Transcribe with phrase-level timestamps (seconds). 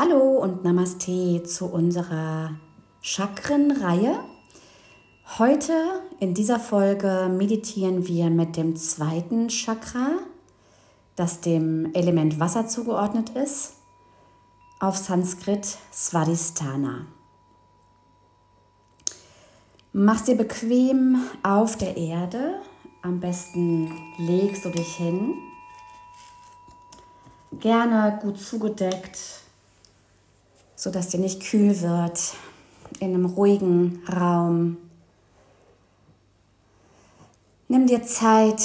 [0.00, 2.52] Hallo und Namaste zu unserer
[3.00, 4.20] Chakrenreihe.
[5.40, 5.72] Heute
[6.20, 10.10] in dieser Folge meditieren wir mit dem zweiten Chakra,
[11.16, 13.72] das dem Element Wasser zugeordnet ist,
[14.78, 17.06] auf Sanskrit Svadhisthana.
[19.92, 22.60] Mach's dir bequem auf der Erde.
[23.02, 25.34] Am besten legst du dich hin.
[27.58, 29.47] Gerne gut zugedeckt
[30.78, 32.34] sodass dir nicht kühl wird,
[33.00, 34.76] in einem ruhigen Raum.
[37.66, 38.62] Nimm dir Zeit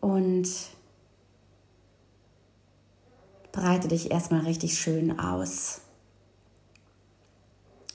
[0.00, 0.48] und
[3.52, 5.82] breite dich erstmal richtig schön aus.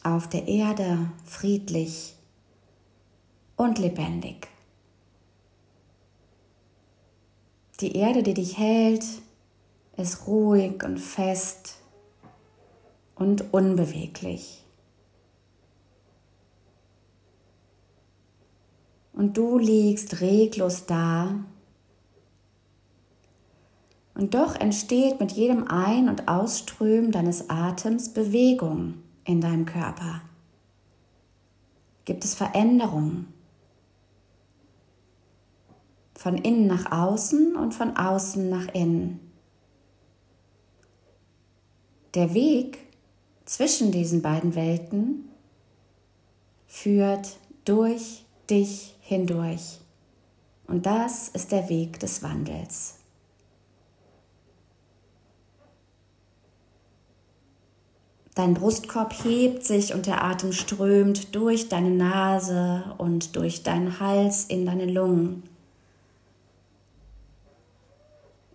[0.01, 2.15] Auf der Erde friedlich
[3.57, 4.47] und lebendig.
[7.81, 9.03] Die Erde, die dich hält,
[9.97, 11.82] ist ruhig und fest
[13.15, 14.63] und unbeweglich.
[19.13, 21.35] Und du liegst reglos da.
[24.15, 30.21] Und doch entsteht mit jedem Ein- und Ausströmen deines Atems Bewegung in deinem Körper.
[32.05, 33.27] Gibt es Veränderungen?
[36.15, 39.19] Von innen nach außen und von außen nach innen.
[42.13, 42.82] Der Weg
[43.45, 45.29] zwischen diesen beiden Welten
[46.67, 49.79] führt durch dich hindurch.
[50.67, 52.95] Und das ist der Weg des Wandels.
[58.35, 64.45] Dein Brustkorb hebt sich und der Atem strömt durch deine Nase und durch deinen Hals
[64.45, 65.43] in deine Lungen.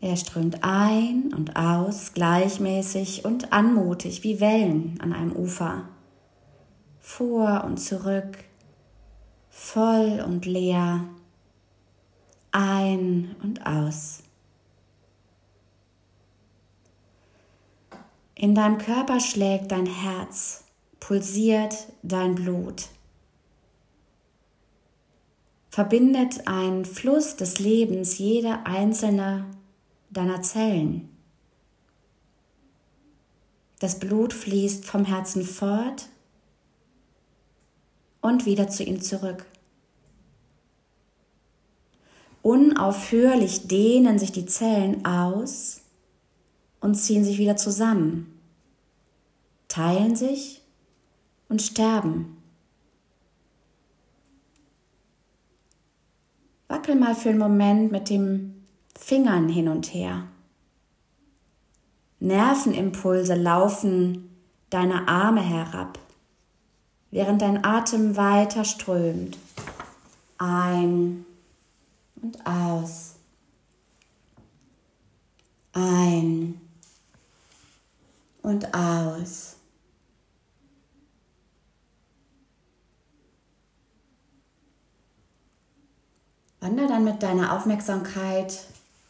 [0.01, 5.89] Er strömt ein und aus, gleichmäßig und anmutig wie Wellen an einem Ufer.
[7.01, 8.45] Vor und zurück,
[9.51, 11.05] voll und leer,
[12.53, 14.23] ein und aus.
[18.37, 20.63] In deinem Körper schlägt dein Herz,
[21.01, 21.75] pulsiert
[22.05, 22.87] dein Blut.
[25.71, 29.45] Verbindet ein Fluss des Lebens jede einzelne
[30.11, 31.09] deiner Zellen.
[33.79, 36.09] Das Blut fließt vom Herzen fort
[38.21, 39.47] und wieder zu ihm zurück.
[42.43, 45.83] Unaufhörlich dehnen sich die Zellen aus
[46.81, 48.41] und ziehen sich wieder zusammen,
[49.69, 50.63] teilen sich
[51.49, 52.37] und sterben.
[56.69, 58.58] Wackel mal für einen Moment mit dem
[58.99, 60.25] Fingern hin und her.
[62.21, 64.37] Nervenimpulse laufen
[64.71, 65.99] deine Arme herab,
[67.11, 69.39] während dein Atem weiter strömt.
[70.37, 71.25] Ein
[72.17, 73.15] und aus.
[75.73, 76.61] Ein
[78.43, 79.57] und aus.
[86.61, 88.67] Wander dann mit deiner Aufmerksamkeit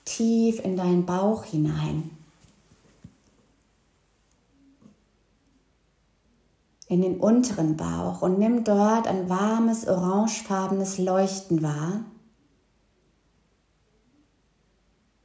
[0.09, 2.11] tief in deinen Bauch hinein.
[6.89, 12.05] In den unteren Bauch und nimm dort ein warmes, orangefarbenes Leuchten wahr,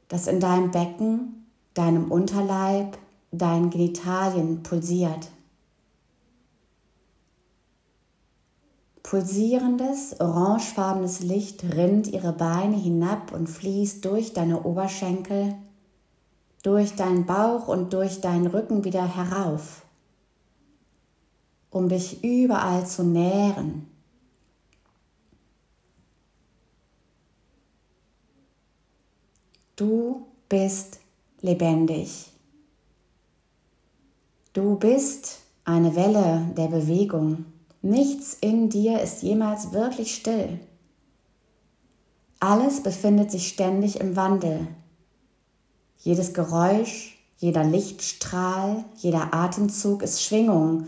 [0.09, 2.97] das in deinem Becken, deinem Unterleib,
[3.31, 5.29] deinen Genitalien pulsiert.
[9.13, 15.53] Pulsierendes, orangefarbenes Licht rinnt ihre Beine hinab und fließt durch deine Oberschenkel,
[16.63, 19.85] durch deinen Bauch und durch deinen Rücken wieder herauf,
[21.69, 23.85] um dich überall zu nähren.
[29.75, 30.99] Du bist
[31.41, 32.31] lebendig.
[34.53, 37.52] Du bist eine Welle der Bewegung.
[37.85, 40.61] Nichts in dir ist jemals wirklich still.
[42.39, 44.67] Alles befindet sich ständig im Wandel.
[45.97, 50.87] Jedes Geräusch, jeder Lichtstrahl, jeder Atemzug ist Schwingung,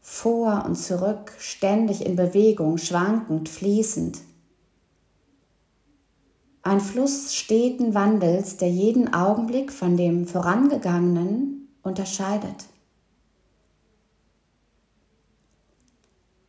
[0.00, 4.20] vor und zurück, ständig in Bewegung, schwankend, fließend.
[6.62, 12.66] Ein Fluss steten Wandels, der jeden Augenblick von dem vorangegangenen unterscheidet.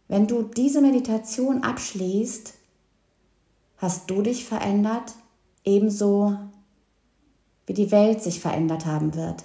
[0.07, 2.53] Wenn du diese Meditation abschließt,
[3.77, 5.15] hast du dich verändert,
[5.63, 6.37] ebenso
[7.65, 9.43] wie die Welt sich verändert haben wird.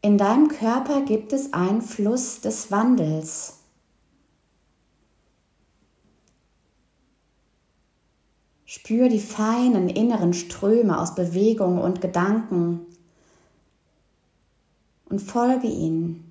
[0.00, 3.60] In deinem Körper gibt es einen Fluss des Wandels.
[8.66, 12.86] Spür die feinen inneren Ströme aus Bewegung und Gedanken,
[15.14, 16.24] und folge ihnen.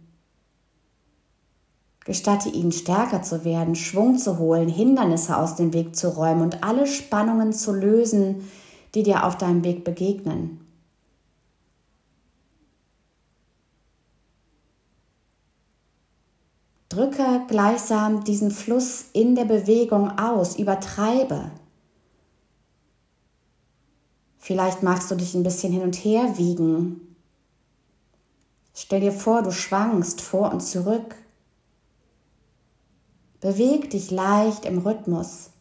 [2.04, 6.66] Gestatte ihnen stärker zu werden, Schwung zu holen, Hindernisse aus dem Weg zu räumen und
[6.66, 8.50] alle Spannungen zu lösen,
[8.94, 10.60] die dir auf deinem Weg begegnen.
[16.90, 21.52] Drücke gleichsam diesen Fluss in der Bewegung aus, übertreibe.
[24.40, 27.13] Vielleicht magst du dich ein bisschen hin und her wiegen.
[28.74, 31.16] Stell dir vor, du schwankst vor und zurück.
[33.40, 35.52] Beweg dich leicht im Rhythmus.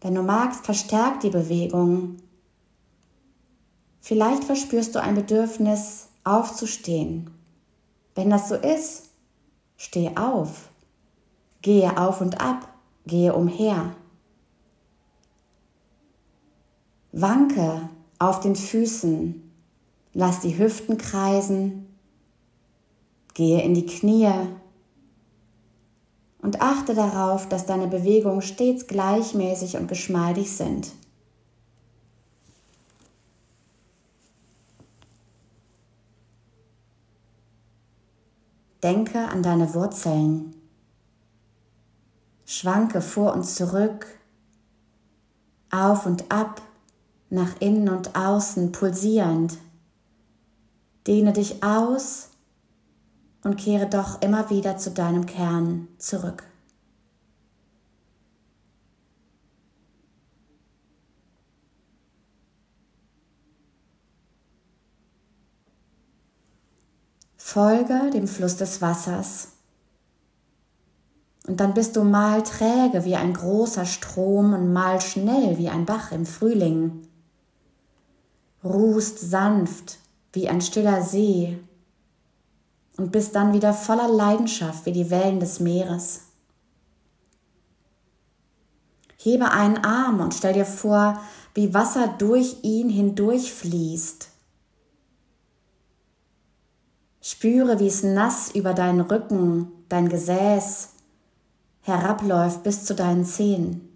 [0.00, 2.16] Wenn du magst, verstärk die Bewegung.
[4.00, 7.30] Vielleicht verspürst du ein Bedürfnis, aufzustehen.
[8.14, 9.10] Wenn das so ist,
[9.76, 10.70] steh auf.
[11.62, 12.68] Gehe auf und ab,
[13.06, 13.94] gehe umher.
[17.12, 17.88] Wanke
[18.18, 19.47] auf den Füßen,
[20.18, 21.86] lass die Hüften kreisen,
[23.34, 24.28] gehe in die Knie
[26.42, 30.90] und achte darauf, dass deine Bewegungen stets gleichmäßig und geschmeidig sind.
[38.82, 40.52] Denke an deine Wurzeln.
[42.44, 44.06] Schwanke vor und zurück,
[45.70, 46.60] auf und ab
[47.30, 49.58] nach innen und außen pulsierend.
[51.08, 52.28] Dehne dich aus
[53.42, 56.44] und kehre doch immer wieder zu deinem Kern zurück.
[67.38, 69.52] Folge dem Fluss des Wassers.
[71.46, 75.86] Und dann bist du mal träge wie ein großer Strom und mal schnell wie ein
[75.86, 77.08] Bach im Frühling
[78.62, 79.98] ruhst sanft
[80.38, 81.58] wie ein stiller See
[82.96, 86.26] und bist dann wieder voller Leidenschaft wie die Wellen des Meeres.
[89.16, 91.20] Hebe einen Arm und stell dir vor,
[91.54, 94.28] wie Wasser durch ihn hindurchfließt.
[97.20, 100.90] Spüre, wie es nass über deinen Rücken, dein Gesäß
[101.80, 103.87] herabläuft bis zu deinen Zehen.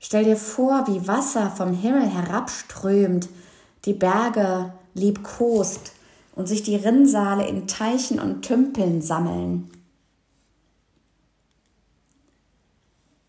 [0.00, 3.28] Stell dir vor, wie Wasser vom Himmel herabströmt,
[3.84, 5.92] die Berge liebkost
[6.34, 9.70] und sich die Rinnsale in Teichen und Tümpeln sammeln.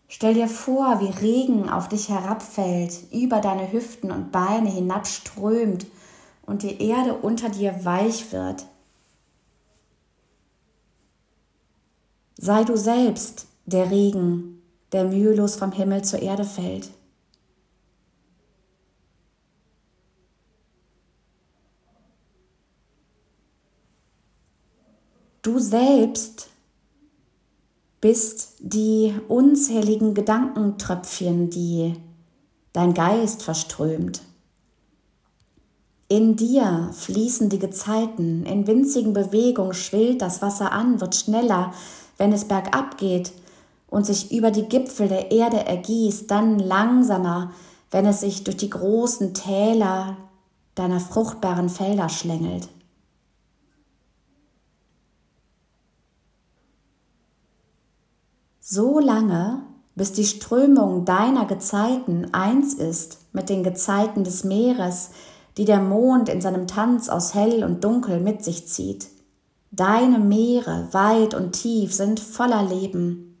[0.08, 5.86] Stell dir vor, wie Regen auf dich herabfällt, über deine Hüften und Beine hinabströmt
[6.46, 8.66] und die Erde unter dir weich wird.
[12.36, 14.51] Sei du selbst der Regen,
[14.92, 16.90] der mühelos vom Himmel zur Erde fällt.
[25.42, 26.48] Du selbst
[28.00, 31.94] bist die unzähligen Gedankentröpfchen, die
[32.72, 34.22] dein Geist verströmt.
[36.08, 41.72] In dir fließen die Gezeiten, in winzigen Bewegungen schwillt das Wasser an, wird schneller,
[42.18, 43.32] wenn es bergab geht,
[43.92, 47.52] und sich über die Gipfel der Erde ergießt, dann langsamer,
[47.90, 50.16] wenn es sich durch die großen Täler
[50.74, 52.70] deiner fruchtbaren Felder schlängelt.
[58.60, 59.62] So lange,
[59.94, 65.10] bis die Strömung deiner Gezeiten eins ist mit den Gezeiten des Meeres,
[65.58, 69.08] die der Mond in seinem Tanz aus hell und dunkel mit sich zieht.
[69.70, 73.31] Deine Meere, weit und tief, sind voller Leben.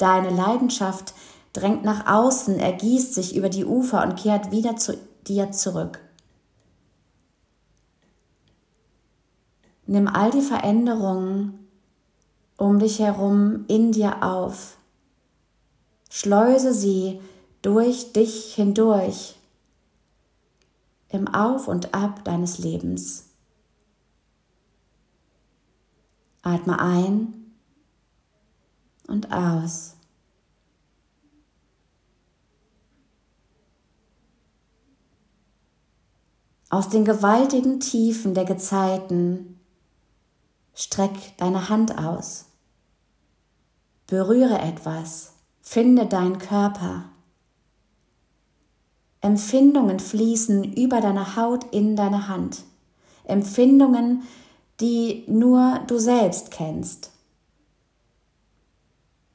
[0.00, 1.12] Deine Leidenschaft
[1.52, 6.00] drängt nach außen, ergießt sich über die Ufer und kehrt wieder zu dir zurück.
[9.86, 11.68] Nimm all die Veränderungen
[12.56, 14.78] um dich herum in dir auf.
[16.08, 17.20] Schleuse sie
[17.60, 19.36] durch dich hindurch
[21.10, 23.28] im Auf und Ab deines Lebens.
[26.40, 27.39] Atme ein
[29.10, 29.96] und aus.
[36.68, 39.58] Aus den gewaltigen Tiefen der Gezeiten
[40.72, 42.46] streck deine Hand aus.
[44.06, 47.06] Berühre etwas, finde deinen Körper.
[49.20, 52.62] Empfindungen fließen über deine Haut in deine Hand.
[53.24, 54.22] Empfindungen,
[54.80, 57.10] die nur du selbst kennst.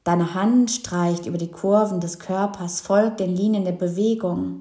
[0.06, 4.60] Deine Hand streicht über die Kurven des Körpers, folgt den Linien der Bewegung.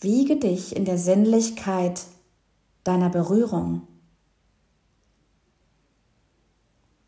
[0.00, 2.02] Wiege dich in der Sinnlichkeit
[2.82, 3.86] deiner Berührung.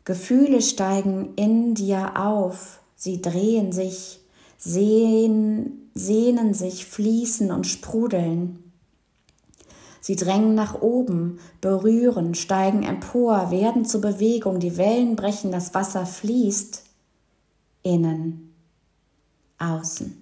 [0.05, 4.21] Gefühle steigen in dir auf, sie drehen sich,
[4.57, 8.64] sehen, sehnen sich, fließen und sprudeln.
[10.05, 16.05] Sie drängen nach oben, berühren, steigen empor, werden zur Bewegung, die Wellen brechen, das Wasser
[16.05, 16.83] fließt,
[17.81, 18.53] innen,
[19.57, 20.21] außen.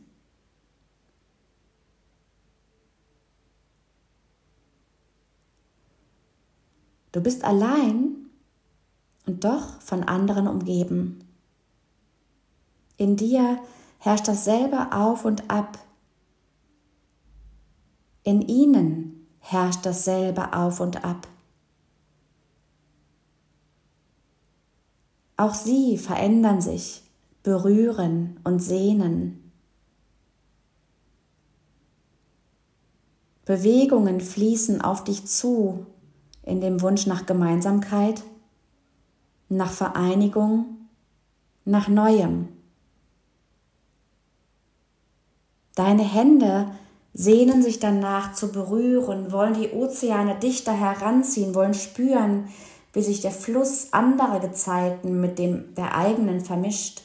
[7.12, 8.16] Du bist allein
[9.26, 11.26] und doch von anderen umgeben.
[12.96, 13.60] In dir
[13.98, 15.78] herrscht dasselbe auf und ab.
[18.24, 21.28] In ihnen herrscht dasselbe auf und ab.
[25.38, 27.04] Auch sie verändern sich,
[27.44, 29.52] berühren und sehnen.
[33.46, 35.86] Bewegungen fließen auf dich zu
[36.44, 38.24] in dem Wunsch nach Gemeinsamkeit
[39.58, 40.66] nach Vereinigung,
[41.66, 42.50] nach Neuem.
[45.76, 46.72] Deine Hände
[47.14, 52.50] sehnen sich danach zu berühren, wollen die Ozeane dichter heranziehen, wollen spüren,
[52.92, 57.04] wie sich der Fluss anderer Gezeiten mit dem der eigenen vermischt.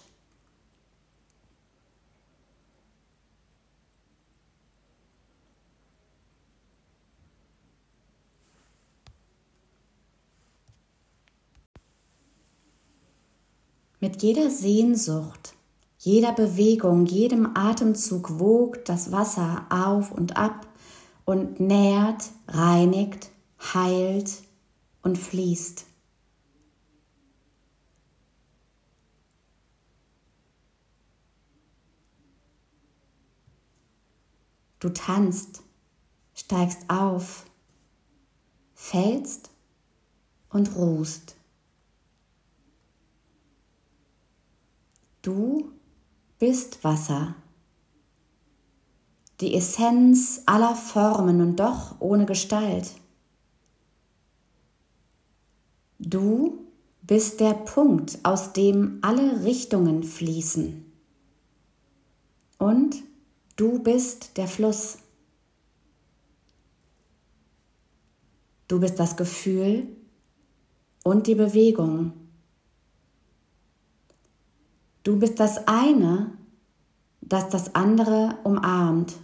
[14.00, 15.54] Mit jeder Sehnsucht,
[15.98, 20.66] jeder Bewegung, jedem Atemzug wogt das Wasser auf und ab
[21.24, 23.30] und nährt, reinigt,
[23.74, 24.42] heilt
[25.02, 25.86] und fließt.
[34.78, 35.62] Du tanzt,
[36.32, 37.44] steigst auf,
[38.74, 39.50] fällst
[40.50, 41.34] und ruhst.
[45.22, 45.72] Du
[46.38, 47.34] bist Wasser,
[49.40, 52.92] die Essenz aller Formen und doch ohne Gestalt.
[55.98, 56.66] Du
[57.02, 60.84] bist der Punkt, aus dem alle Richtungen fließen.
[62.58, 62.96] Und
[63.56, 64.98] du bist der Fluss.
[68.68, 69.88] Du bist das Gefühl
[71.02, 72.27] und die Bewegung.
[75.08, 76.32] Du bist das eine,
[77.22, 79.14] das das andere umarmt.